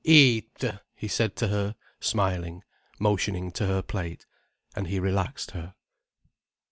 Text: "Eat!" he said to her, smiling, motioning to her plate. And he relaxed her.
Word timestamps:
"Eat!" 0.03 0.63
he 0.95 1.07
said 1.07 1.35
to 1.35 1.49
her, 1.49 1.75
smiling, 1.99 2.63
motioning 2.99 3.51
to 3.51 3.67
her 3.67 3.83
plate. 3.83 4.25
And 4.75 4.87
he 4.87 4.99
relaxed 4.99 5.51
her. 5.51 5.75